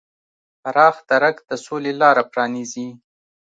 [0.61, 2.87] پراخ درک د سولې لاره پرانیزي.